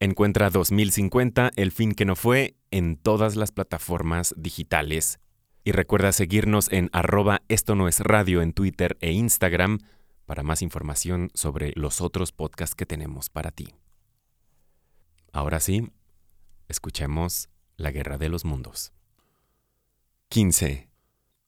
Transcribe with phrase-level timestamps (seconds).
[0.00, 5.18] Encuentra 2050, el fin que no fue, en todas las plataformas digitales.
[5.64, 9.78] Y recuerda seguirnos en arroba esto no es radio en Twitter e Instagram
[10.24, 13.74] para más información sobre los otros podcasts que tenemos para ti.
[15.32, 15.90] Ahora sí,
[16.68, 18.92] escuchemos La Guerra de los Mundos.
[20.28, 20.88] 15.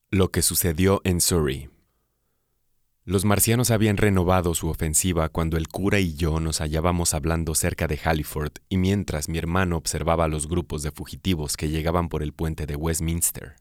[0.09, 1.69] Lo que sucedió en Surrey.
[3.03, 7.87] Los marcianos habían renovado su ofensiva cuando el cura y yo nos hallábamos hablando cerca
[7.87, 12.31] de Halliford y mientras mi hermano observaba los grupos de fugitivos que llegaban por el
[12.31, 13.55] puente de Westminster.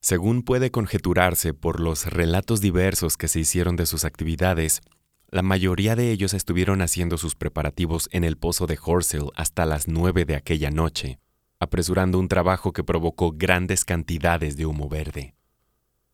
[0.00, 4.80] Según puede conjeturarse por los relatos diversos que se hicieron de sus actividades,
[5.28, 9.86] la mayoría de ellos estuvieron haciendo sus preparativos en el pozo de Horsell hasta las
[9.86, 11.20] nueve de aquella noche,
[11.60, 15.36] apresurando un trabajo que provocó grandes cantidades de humo verde.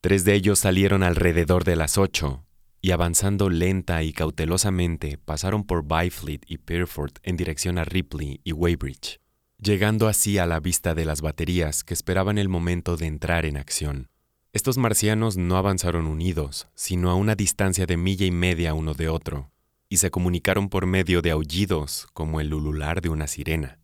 [0.03, 2.45] Tres de ellos salieron alrededor de las ocho,
[2.81, 8.53] y avanzando lenta y cautelosamente pasaron por Byfleet y Pierford en dirección a Ripley y
[8.53, 9.21] Weybridge,
[9.59, 13.57] llegando así a la vista de las baterías que esperaban el momento de entrar en
[13.57, 14.09] acción.
[14.53, 19.09] Estos marcianos no avanzaron unidos, sino a una distancia de milla y media uno de
[19.09, 19.51] otro,
[19.89, 23.79] y se comunicaron por medio de aullidos como el ulular de una sirena.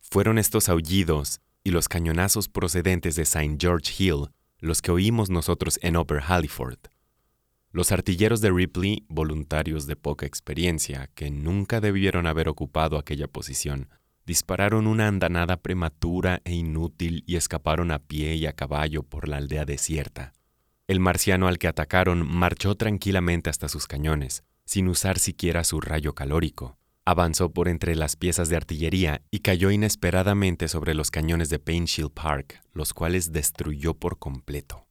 [0.00, 3.56] Fueron estos aullidos y los cañonazos procedentes de St.
[3.58, 4.28] George Hill
[4.62, 6.78] los que oímos nosotros en Upper Halliford.
[7.74, 13.88] Los artilleros de Ripley, voluntarios de poca experiencia, que nunca debieron haber ocupado aquella posición,
[14.26, 19.38] dispararon una andanada prematura e inútil y escaparon a pie y a caballo por la
[19.38, 20.34] aldea desierta.
[20.86, 26.14] El marciano al que atacaron marchó tranquilamente hasta sus cañones, sin usar siquiera su rayo
[26.14, 26.76] calórico.
[27.06, 32.12] Avanzó por entre las piezas de artillería y cayó inesperadamente sobre los cañones de Painshield
[32.12, 34.86] Park, los cuales destruyó por completo.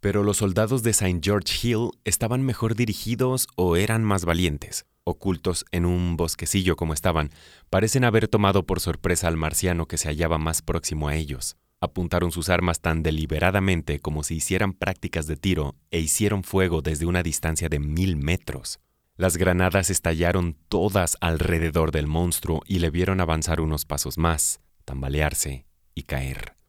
[0.00, 1.20] Pero los soldados de St.
[1.22, 4.86] George Hill estaban mejor dirigidos o eran más valientes.
[5.04, 7.30] Ocultos en un bosquecillo como estaban,
[7.68, 11.56] parecen haber tomado por sorpresa al marciano que se hallaba más próximo a ellos.
[11.80, 17.06] Apuntaron sus armas tan deliberadamente como si hicieran prácticas de tiro e hicieron fuego desde
[17.06, 18.80] una distancia de mil metros.
[19.16, 25.66] Las granadas estallaron todas alrededor del monstruo y le vieron avanzar unos pasos más, tambalearse
[25.94, 26.59] y caer.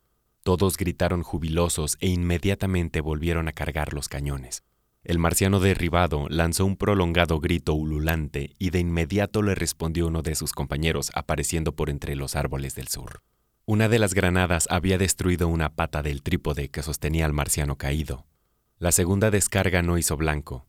[0.43, 4.63] Todos gritaron jubilosos e inmediatamente volvieron a cargar los cañones.
[5.03, 10.35] El marciano derribado lanzó un prolongado grito ululante y de inmediato le respondió uno de
[10.35, 13.23] sus compañeros apareciendo por entre los árboles del sur.
[13.65, 18.25] Una de las granadas había destruido una pata del trípode que sostenía al marciano caído.
[18.77, 20.67] La segunda descarga no hizo blanco,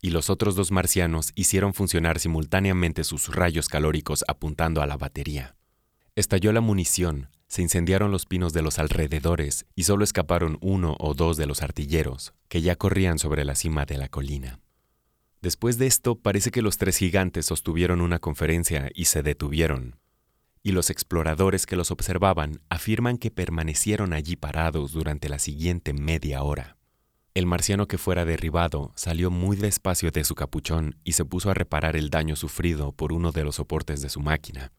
[0.00, 5.56] y los otros dos marcianos hicieron funcionar simultáneamente sus rayos calóricos apuntando a la batería.
[6.14, 11.14] Estalló la munición, se incendiaron los pinos de los alrededores y solo escaparon uno o
[11.14, 14.60] dos de los artilleros, que ya corrían sobre la cima de la colina.
[15.42, 19.98] Después de esto, parece que los tres gigantes sostuvieron una conferencia y se detuvieron.
[20.62, 26.44] Y los exploradores que los observaban afirman que permanecieron allí parados durante la siguiente media
[26.44, 26.76] hora.
[27.34, 31.54] El marciano que fuera derribado salió muy despacio de su capuchón y se puso a
[31.54, 34.70] reparar el daño sufrido por uno de los soportes de su máquina.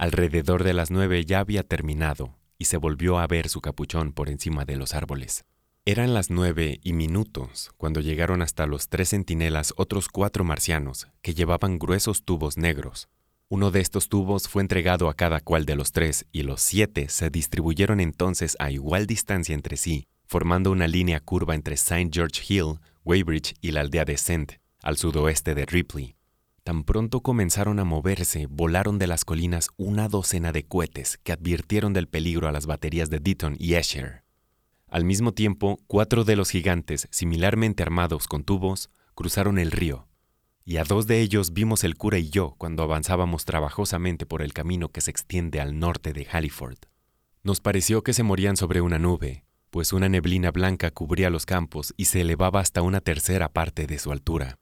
[0.00, 4.28] Alrededor de las nueve ya había terminado y se volvió a ver su capuchón por
[4.30, 5.44] encima de los árboles.
[5.84, 11.34] Eran las nueve y minutos cuando llegaron hasta los tres centinelas otros cuatro marcianos que
[11.34, 13.08] llevaban gruesos tubos negros.
[13.48, 17.08] Uno de estos tubos fue entregado a cada cual de los tres y los siete
[17.08, 22.10] se distribuyeron entonces a igual distancia entre sí, formando una línea curva entre St.
[22.12, 26.17] George Hill, Weybridge y la aldea de Sent, al sudoeste de Ripley.
[26.68, 31.94] Tan pronto comenzaron a moverse, volaron de las colinas una docena de cohetes que advirtieron
[31.94, 34.22] del peligro a las baterías de Deaton y Escher.
[34.86, 40.08] Al mismo tiempo, cuatro de los gigantes, similarmente armados con tubos, cruzaron el río,
[40.66, 44.52] y a dos de ellos vimos el cura y yo cuando avanzábamos trabajosamente por el
[44.52, 46.80] camino que se extiende al norte de Halliford.
[47.42, 51.94] Nos pareció que se morían sobre una nube, pues una neblina blanca cubría los campos
[51.96, 54.58] y se elevaba hasta una tercera parte de su altura.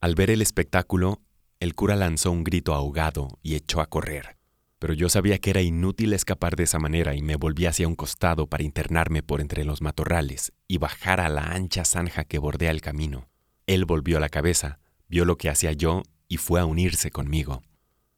[0.00, 1.20] Al ver el espectáculo,
[1.60, 4.38] el cura lanzó un grito ahogado y echó a correr,
[4.78, 7.94] pero yo sabía que era inútil escapar de esa manera y me volví hacia un
[7.94, 12.70] costado para internarme por entre los matorrales y bajar a la ancha zanja que bordea
[12.70, 13.28] el camino.
[13.66, 17.62] Él volvió la cabeza, vio lo que hacía yo y fue a unirse conmigo.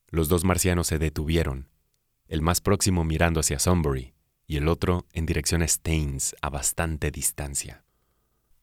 [0.06, 1.68] Los dos marcianos se detuvieron,
[2.28, 4.14] el más próximo mirando hacia Sunbury
[4.46, 7.84] y el otro en dirección a Staines a bastante distancia.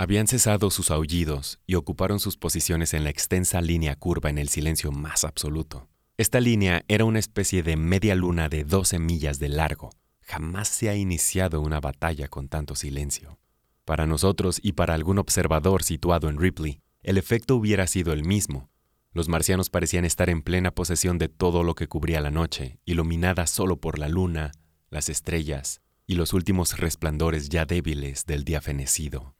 [0.01, 4.47] Habían cesado sus aullidos y ocuparon sus posiciones en la extensa línea curva en el
[4.47, 5.89] silencio más absoluto.
[6.15, 9.89] Esta línea era una especie de media luna de 12 millas de largo.
[10.21, 13.39] Jamás se ha iniciado una batalla con tanto silencio.
[13.83, 18.69] Para nosotros y para algún observador situado en Ripley, el efecto hubiera sido el mismo.
[19.11, 23.47] Los marcianos parecían estar en plena posesión de todo lo que cubría la noche, iluminada
[23.47, 24.53] solo por la luna,
[24.91, 29.35] las estrellas y los últimos resplandores ya débiles del día fenecido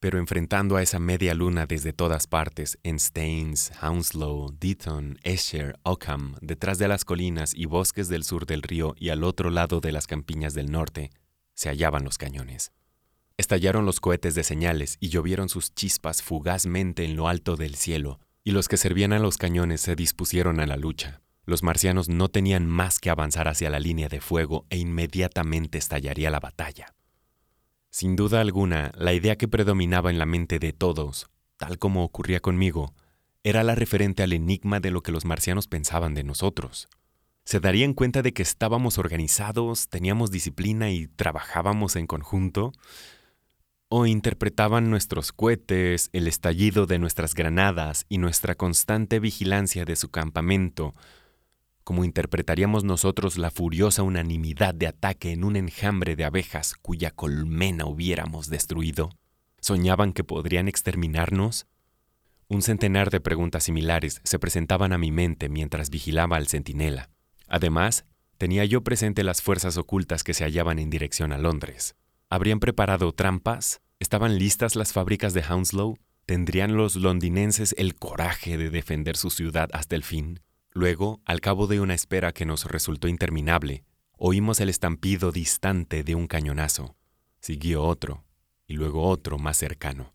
[0.00, 6.36] pero enfrentando a esa media luna desde todas partes, en Staines, Hounslow, Deaton, Esher, Ockham,
[6.40, 9.92] detrás de las colinas y bosques del sur del río y al otro lado de
[9.92, 11.10] las campiñas del norte,
[11.52, 12.72] se hallaban los cañones.
[13.36, 18.20] Estallaron los cohetes de señales y llovieron sus chispas fugazmente en lo alto del cielo,
[18.42, 21.20] y los que servían a los cañones se dispusieron a la lucha.
[21.44, 26.30] Los marcianos no tenían más que avanzar hacia la línea de fuego e inmediatamente estallaría
[26.30, 26.94] la batalla.
[27.90, 32.38] Sin duda alguna, la idea que predominaba en la mente de todos, tal como ocurría
[32.38, 32.94] conmigo,
[33.42, 36.88] era la referente al enigma de lo que los marcianos pensaban de nosotros.
[37.44, 42.72] ¿Se darían cuenta de que estábamos organizados, teníamos disciplina y trabajábamos en conjunto?
[43.88, 50.10] ¿O interpretaban nuestros cohetes, el estallido de nuestras granadas y nuestra constante vigilancia de su
[50.10, 50.94] campamento
[51.90, 57.86] como interpretaríamos nosotros la furiosa unanimidad de ataque en un enjambre de abejas cuya colmena
[57.86, 59.10] hubiéramos destruido?
[59.60, 61.66] ¿Soñaban que podrían exterminarnos?
[62.46, 67.10] Un centenar de preguntas similares se presentaban a mi mente mientras vigilaba al centinela.
[67.48, 68.04] Además,
[68.38, 71.96] tenía yo presente las fuerzas ocultas que se hallaban en dirección a Londres.
[72.28, 73.80] ¿Habrían preparado trampas?
[73.98, 75.98] ¿Estaban listas las fábricas de Hounslow?
[76.24, 80.38] ¿Tendrían los londinenses el coraje de defender su ciudad hasta el fin?
[80.72, 83.84] Luego, al cabo de una espera que nos resultó interminable,
[84.16, 86.96] oímos el estampido distante de un cañonazo.
[87.40, 88.24] Siguió otro,
[88.68, 90.14] y luego otro más cercano.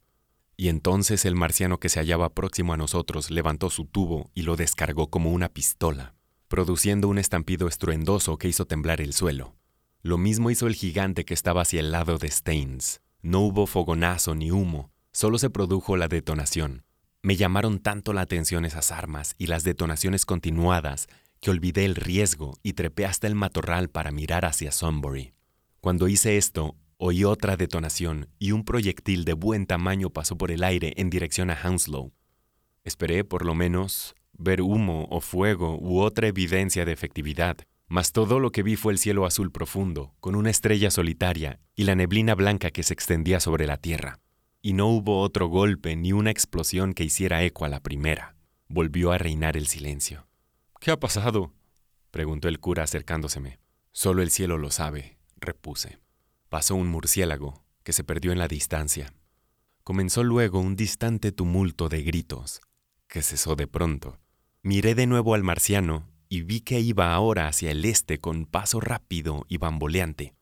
[0.56, 4.56] Y entonces el marciano que se hallaba próximo a nosotros levantó su tubo y lo
[4.56, 6.16] descargó como una pistola,
[6.48, 9.58] produciendo un estampido estruendoso que hizo temblar el suelo.
[10.02, 13.02] Lo mismo hizo el gigante que estaba hacia el lado de Staines.
[13.22, 16.85] No hubo fogonazo ni humo, solo se produjo la detonación,
[17.26, 21.08] me llamaron tanto la atención esas armas y las detonaciones continuadas
[21.42, 25.34] que olvidé el riesgo y trepé hasta el matorral para mirar hacia Sunbury.
[25.82, 30.64] Cuando hice esto, oí otra detonación y un proyectil de buen tamaño pasó por el
[30.64, 32.14] aire en dirección a Hounslow.
[32.84, 37.58] Esperé, por lo menos, ver humo o fuego u otra evidencia de efectividad,
[37.88, 41.86] mas todo lo que vi fue el cielo azul profundo, con una estrella solitaria y
[41.86, 44.20] la neblina blanca que se extendía sobre la tierra
[44.66, 48.36] y no hubo otro golpe ni una explosión que hiciera eco a la primera.
[48.68, 50.28] Volvió a reinar el silencio.
[50.82, 51.54] ¿Qué ha pasado?
[52.10, 53.60] preguntó el cura acercándoseme.
[53.92, 56.00] Solo el cielo lo sabe, repuse.
[56.50, 59.14] Pasó un murciélago, que se perdió en la distancia.
[59.84, 62.60] Comenzó luego un distante tumulto de gritos,
[63.08, 64.18] que cesó de pronto.
[64.64, 68.80] Miré de nuevo al marciano y vi que iba ahora hacia el este con paso
[68.80, 70.34] rápido y bamboleante.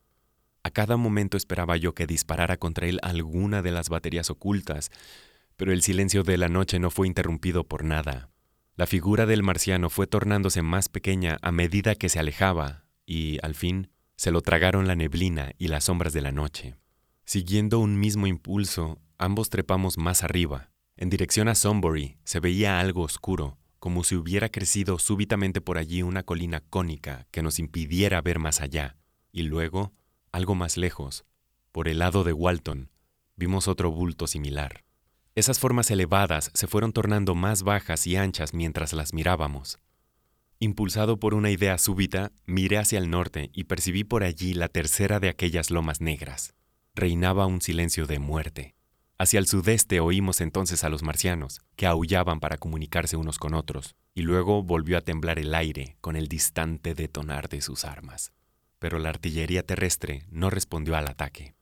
[0.64, 4.92] A cada momento esperaba yo que disparara contra él alguna de las baterías ocultas,
[5.58, 8.30] pero el silencio de la noche no fue interrumpido por nada.
[8.76, 13.56] La figura del marciano fue tornándose más pequeña a medida que se alejaba, y, al
[13.56, 16.76] fin, se lo tragaron la neblina y las sombras de la noche.
[17.26, 20.72] Siguiendo un mismo impulso, ambos trepamos más arriba.
[20.96, 26.04] En dirección a Sunbury se veía algo oscuro, como si hubiera crecido súbitamente por allí
[26.04, 28.96] una colina cónica que nos impidiera ver más allá,
[29.32, 29.92] y luego
[30.34, 31.26] algo más lejos,
[31.72, 32.90] por el lado de Walton,
[33.36, 34.84] vimos otro bulto similar.
[35.36, 39.80] Esas formas elevadas se fueron tornando más bajas y anchas mientras las mirábamos.
[40.60, 45.20] Impulsado por una idea súbita, miré hacia el norte y percibí por allí la tercera
[45.20, 46.56] de aquellas lomas negras.
[46.96, 48.76] Reinaba un silencio de muerte.
[49.20, 53.96] Hacia el sudeste oímos entonces a los marcianos, que aullaban para comunicarse unos con otros,
[54.16, 58.34] y luego volvió a temblar el aire con el distante detonar de sus armas
[58.84, 61.56] pero la artillería terrestre no respondió al ataque.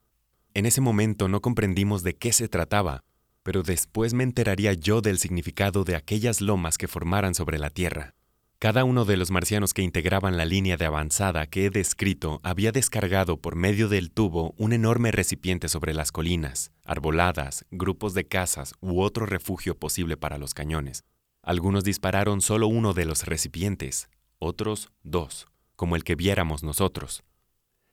[0.55, 3.03] En ese momento no comprendimos de qué se trataba,
[3.43, 8.15] pero después me enteraría yo del significado de aquellas lomas que formaran sobre la Tierra.
[8.57, 12.71] Cada uno de los marcianos que integraban la línea de avanzada que he descrito había
[12.71, 18.73] descargado por medio del tubo un enorme recipiente sobre las colinas, arboladas, grupos de casas
[18.81, 21.03] u otro refugio posible para los cañones.
[21.43, 24.09] Algunos dispararon solo uno de los recipientes,
[24.39, 25.50] otros dos
[25.81, 27.23] como el que viéramos nosotros.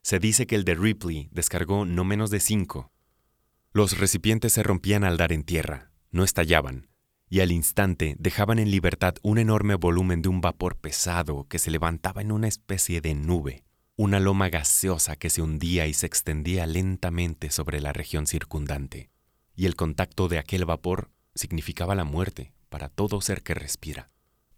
[0.02, 2.92] Se dice que el de Ripley descargó no menos de cinco.
[3.72, 6.90] Los recipientes se rompían al dar en tierra, no estallaban,
[7.30, 11.70] y al instante dejaban en libertad un enorme volumen de un vapor pesado que se
[11.70, 13.64] levantaba en una especie de nube.
[13.96, 19.10] una loma gaseosa que se hundía y se extendía lentamente sobre la región circundante,
[19.56, 24.10] y el contacto de aquel vapor significaba la muerte para todo ser que respira.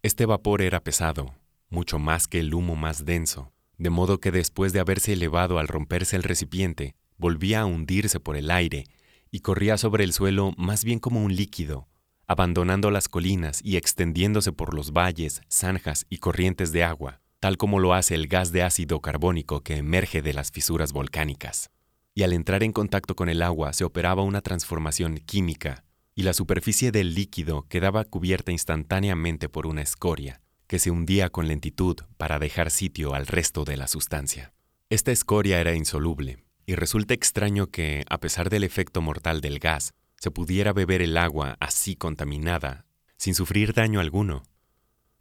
[0.02, 1.34] Este vapor era pesado,
[1.70, 5.68] mucho más que el humo más denso, de modo que después de haberse elevado al
[5.68, 8.84] romperse el recipiente, volvía a hundirse por el aire
[9.30, 11.88] y corría sobre el suelo más bien como un líquido,
[12.26, 17.78] abandonando las colinas y extendiéndose por los valles, zanjas y corrientes de agua, tal como
[17.78, 21.70] lo hace el gas de ácido carbónico que emerge de las fisuras volcánicas.
[22.14, 25.84] Y al entrar en contacto con el agua se operaba una transformación química,
[26.14, 31.48] y la superficie del líquido quedaba cubierta instantáneamente por una escoria, que se hundía con
[31.48, 34.52] lentitud para dejar sitio al resto de la sustancia.
[34.88, 39.94] Esta escoria era insoluble, y resulta extraño que, a pesar del efecto mortal del gas,
[40.20, 42.86] se pudiera beber el agua así contaminada,
[43.16, 44.44] sin sufrir daño alguno.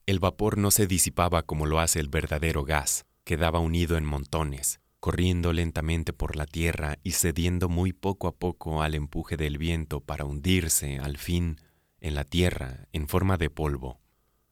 [0.05, 4.79] El vapor no se disipaba como lo hace el verdadero gas, quedaba unido en montones,
[4.99, 9.99] corriendo lentamente por la tierra y cediendo muy poco a poco al empuje del viento
[9.99, 11.59] para hundirse, al fin,
[12.01, 13.99] en la tierra en forma de polvo.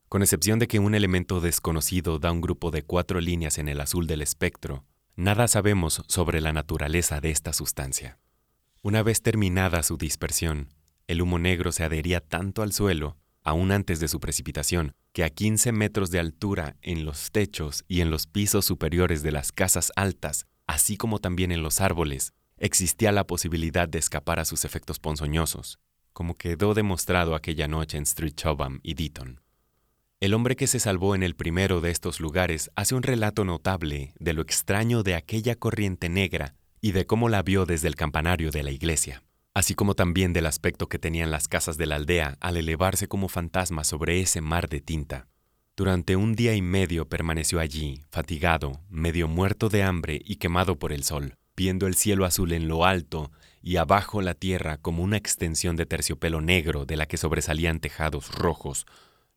[0.10, 3.82] Con excepción de que un elemento desconocido da un grupo de cuatro líneas en el
[3.82, 4.86] azul del espectro,
[5.18, 8.18] nada sabemos sobre la naturaleza de esta sustancia.
[8.82, 10.70] Una vez terminada su dispersión,
[11.08, 15.30] el humo negro se adhería tanto al suelo, aún antes de su precipitación, que a
[15.30, 19.92] 15 metros de altura en los techos y en los pisos superiores de las casas
[19.98, 25.00] altas, así como también en los árboles, existía la posibilidad de escapar a sus efectos
[25.00, 25.80] ponzoñosos,
[26.14, 29.42] como quedó demostrado aquella noche en Street Chobham y Deaton.
[30.20, 34.14] El hombre que se salvó en el primero de estos lugares hace un relato notable
[34.20, 38.50] de lo extraño de aquella corriente negra y de cómo la vio desde el campanario
[38.50, 39.22] de la iglesia,
[39.54, 43.28] así como también del aspecto que tenían las casas de la aldea al elevarse como
[43.28, 45.28] fantasmas sobre ese mar de tinta.
[45.76, 50.94] Durante un día y medio permaneció allí, fatigado, medio muerto de hambre y quemado por
[50.94, 53.32] el sol, viendo el cielo azul en lo alto
[53.62, 58.34] y abajo la tierra como una extensión de terciopelo negro de la que sobresalían tejados
[58.34, 58.88] rojos,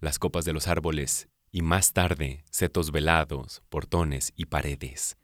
[0.00, 5.16] las copas de los árboles y más tarde setos velados, portones y paredes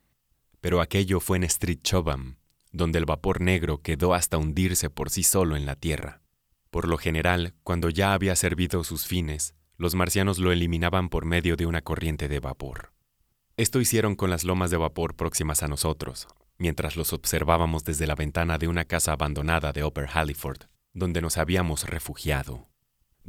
[0.67, 2.39] pero aquello fue en Street Chobham,
[2.73, 6.23] donde el vapor negro quedó hasta hundirse por sí solo en la tierra.
[6.71, 11.55] Por lo general, cuando ya había servido sus fines, los marcianos lo eliminaban por medio
[11.55, 12.93] de una corriente de vapor.
[13.57, 16.27] Esto hicieron con las lomas de vapor próximas a nosotros,
[16.59, 21.37] mientras los observábamos desde la ventana de una casa abandonada de Upper Halliford, donde nos
[21.39, 22.67] habíamos refugiado.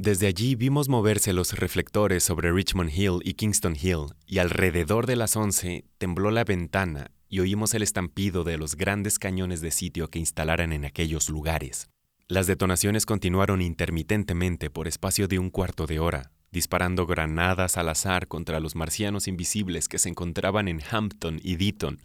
[0.00, 5.16] Desde allí vimos moverse los reflectores sobre Richmond Hill y Kingston Hill, y alrededor de
[5.16, 10.08] las once tembló la ventana y oímos el estampido de los grandes cañones de sitio
[10.08, 11.88] que instalaran en aquellos lugares.
[12.28, 18.28] Las detonaciones continuaron intermitentemente por espacio de un cuarto de hora, disparando granadas al azar
[18.28, 21.98] contra los marcianos invisibles que se encontraban en Hampton y Deaton.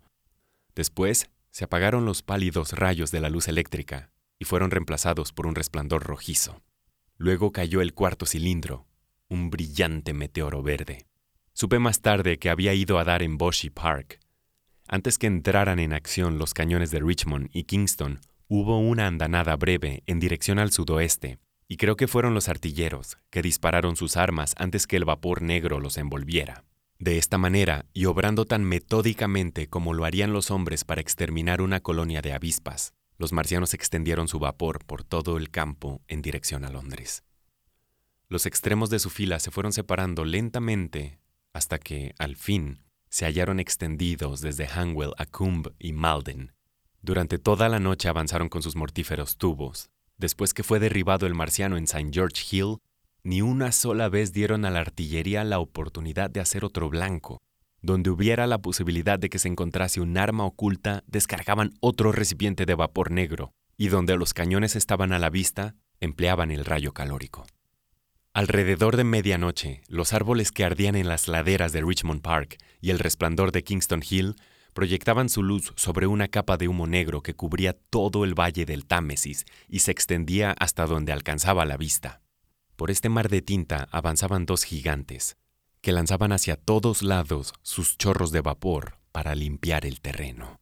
[0.73, 4.09] Después se apagaron los pálidos rayos de la luz eléctrica
[4.39, 6.63] y fueron reemplazados por un resplandor rojizo.
[7.17, 8.87] Luego cayó el cuarto cilindro,
[9.29, 11.05] un brillante meteoro verde.
[11.53, 14.19] Supe más tarde que había ido a dar en Boshy Park,
[14.87, 20.03] antes que entraran en acción los cañones de Richmond y Kingston, hubo una andanada breve
[20.05, 24.85] en dirección al sudoeste, y creo que fueron los artilleros que dispararon sus armas antes
[24.85, 26.65] que el vapor negro los envolviera.
[26.99, 31.79] De esta manera, y obrando tan metódicamente como lo harían los hombres para exterminar una
[31.79, 32.93] colonia de avispas,
[33.23, 37.23] los marcianos extendieron su vapor por todo el campo en dirección a Londres.
[38.27, 41.21] Los extremos de su fila se fueron separando lentamente
[41.53, 46.51] hasta que, al fin, se hallaron extendidos desde Hanwell a Coombe y Malden.
[47.01, 49.89] Durante toda la noche avanzaron con sus mortíferos tubos.
[50.17, 52.09] Después que fue derribado el marciano en St.
[52.11, 52.79] George Hill,
[53.23, 57.41] ni una sola vez dieron a la artillería la oportunidad de hacer otro blanco.
[57.83, 62.75] Donde hubiera la posibilidad de que se encontrase un arma oculta, descargaban otro recipiente de
[62.75, 67.45] vapor negro, y donde los cañones estaban a la vista, empleaban el rayo calórico.
[68.33, 72.99] Alrededor de medianoche, los árboles que ardían en las laderas de Richmond Park y el
[72.99, 74.35] resplandor de Kingston Hill
[74.73, 78.85] proyectaban su luz sobre una capa de humo negro que cubría todo el valle del
[78.85, 82.21] Támesis y se extendía hasta donde alcanzaba la vista.
[82.77, 85.35] Por este mar de tinta avanzaban dos gigantes,
[85.83, 90.61] que lanzaban hacia todos lados sus chorros de vapor para limpiar el terreno.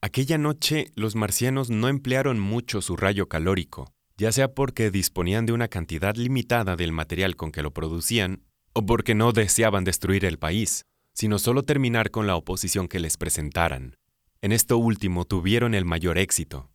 [0.00, 5.52] Aquella noche los marcianos no emplearon mucho su rayo calórico, ya sea porque disponían de
[5.52, 10.40] una cantidad limitada del material con que lo producían, o porque no deseaban destruir el
[10.40, 13.94] país, sino solo terminar con la oposición que les presentaran.
[14.40, 16.68] En esto último tuvieron el mayor éxito.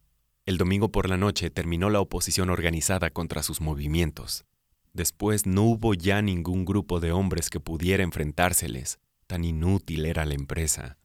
[0.45, 4.45] El domingo por la noche terminó la oposición organizada contra sus movimientos.
[4.97, 10.33] Después no hubo ya ningún grupo de hombres que pudiera enfrentárseles, tan inútil era la
[10.33, 10.97] empresa.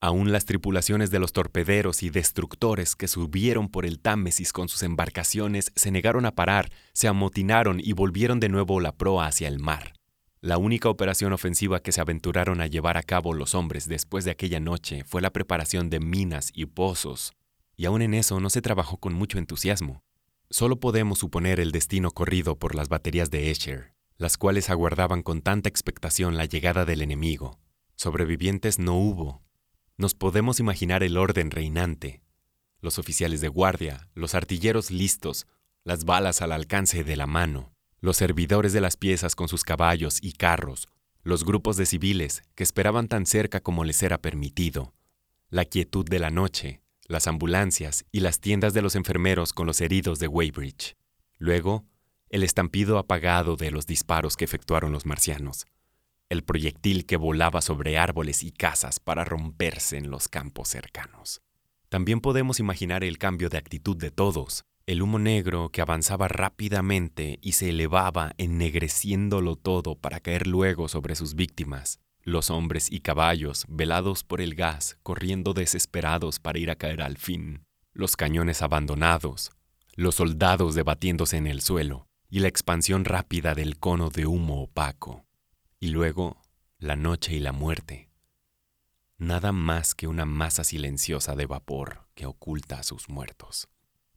[0.00, 4.84] Aún las tripulaciones de los torpederos y destructores que subieron por el Támesis con sus
[4.84, 9.58] embarcaciones se negaron a parar, se amotinaron y volvieron de nuevo la proa hacia el
[9.58, 9.94] mar.
[10.40, 14.30] La única operación ofensiva que se aventuraron a llevar a cabo los hombres después de
[14.30, 17.32] aquella noche fue la preparación de minas y pozos,
[17.76, 20.04] y aún en eso no se trabajó con mucho entusiasmo.
[20.52, 25.42] Solo podemos suponer el destino corrido por las baterías de Escher, las cuales aguardaban con
[25.42, 27.60] tanta expectación la llegada del enemigo.
[27.94, 29.44] Sobrevivientes no hubo,
[29.96, 32.20] nos podemos imaginar el orden reinante,
[32.80, 35.46] los oficiales de guardia, los artilleros listos,
[35.84, 40.18] las balas al alcance de la mano, los servidores de las piezas con sus caballos
[40.20, 40.88] y carros,
[41.22, 44.94] los grupos de civiles que esperaban tan cerca como les era permitido,
[45.48, 49.80] la quietud de la noche, las ambulancias y las tiendas de los enfermeros con los
[49.80, 50.96] heridos de Weybridge.
[51.38, 51.84] Luego,
[52.28, 55.66] el estampido apagado de los disparos que efectuaron los marcianos
[56.30, 61.42] el proyectil que volaba sobre árboles y casas para romperse en los campos cercanos.
[61.88, 67.40] También podemos imaginar el cambio de actitud de todos, el humo negro que avanzaba rápidamente
[67.42, 73.64] y se elevaba ennegreciéndolo todo para caer luego sobre sus víctimas, los hombres y caballos,
[73.68, 79.52] velados por el gas, corriendo desesperados para ir a caer al fin, los cañones abandonados,
[79.94, 85.26] los soldados debatiéndose en el suelo, y la expansión rápida del cono de humo opaco
[85.80, 86.40] y luego
[86.78, 88.10] la noche y la muerte.
[89.18, 93.68] Nada más que una masa silenciosa de vapor que oculta a sus muertos.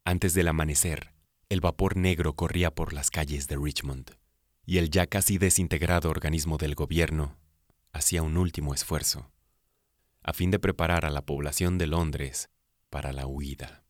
[0.06, 1.14] Antes del amanecer,
[1.50, 4.12] el vapor negro corría por las calles de Richmond,
[4.66, 7.38] y el ya casi desintegrado organismo del gobierno
[7.94, 9.32] hacía un último esfuerzo,
[10.22, 12.50] a fin de preparar a la población de Londres
[12.90, 13.83] para la huida.